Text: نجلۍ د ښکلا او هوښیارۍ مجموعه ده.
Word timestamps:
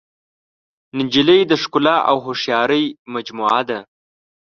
نجلۍ 0.97 1.41
د 1.47 1.53
ښکلا 1.61 1.95
او 2.09 2.17
هوښیارۍ 2.25 2.85
مجموعه 3.13 3.61
ده. 3.69 3.79